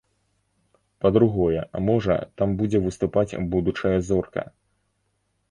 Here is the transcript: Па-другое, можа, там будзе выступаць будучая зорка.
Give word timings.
Па-другое, 1.03 1.61
можа, 1.89 2.15
там 2.43 2.57
будзе 2.63 2.77
выступаць 2.87 3.37
будучая 3.53 3.95
зорка. 4.09 4.41